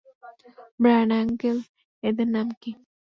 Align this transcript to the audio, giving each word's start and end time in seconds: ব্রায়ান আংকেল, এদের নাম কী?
ব্রায়ান 0.79 1.11
আংকেল, 1.19 1.57
এদের 2.03 2.27
নাম 2.35 2.47
কী? 2.61 2.71